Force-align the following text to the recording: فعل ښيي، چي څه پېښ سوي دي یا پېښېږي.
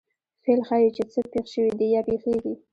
فعل 0.45 0.61
ښيي، 0.69 0.89
چي 0.95 1.03
څه 1.11 1.19
پېښ 1.31 1.45
سوي 1.53 1.71
دي 1.79 1.87
یا 1.95 2.01
پېښېږي. 2.07 2.53